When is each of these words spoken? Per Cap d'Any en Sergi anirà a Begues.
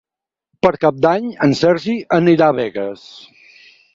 Per 0.65 0.71
Cap 0.85 1.01
d'Any 1.05 1.27
en 1.49 1.53
Sergi 1.59 1.95
anirà 2.19 2.47
a 2.53 2.57
Begues. 2.61 3.07